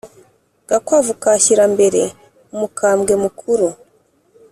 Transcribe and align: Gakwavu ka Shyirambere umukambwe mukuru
Gakwavu 0.69 1.13
ka 1.21 1.31
Shyirambere 1.43 2.01
umukambwe 2.53 3.13
mukuru 3.23 3.67